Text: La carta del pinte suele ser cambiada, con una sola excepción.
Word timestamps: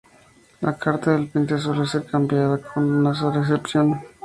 La 0.61 0.73
carta 0.85 1.11
del 1.11 1.27
pinte 1.27 1.59
suele 1.59 1.85
ser 1.85 2.03
cambiada, 2.07 2.57
con 2.57 2.83
una 2.91 3.13
sola 3.13 3.39
excepción. 3.41 4.03